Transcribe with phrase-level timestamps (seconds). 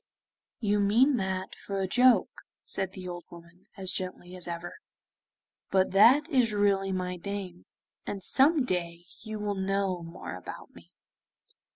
[0.59, 4.79] 'You mean that for a joke,' said the old woman, as gently as ever,
[5.69, 7.67] 'but that is really my name,
[8.07, 10.91] and some day you will know more about me.